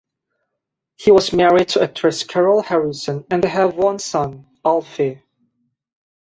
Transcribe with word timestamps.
He 0.95 1.11
was 1.11 1.31
married 1.31 1.69
to 1.69 1.83
actress 1.83 2.23
Carol 2.23 2.63
Harrison 2.63 3.23
and 3.29 3.43
they 3.43 3.49
have 3.49 3.75
one 3.75 3.99
son, 3.99 4.47
Alfie. 4.65 5.21